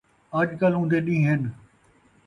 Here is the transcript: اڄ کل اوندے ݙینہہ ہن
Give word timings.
اڄ 0.39 0.49
کل 0.59 0.73
اوندے 0.77 0.99
ݙینہہ 1.05 1.25
ہن 1.27 1.41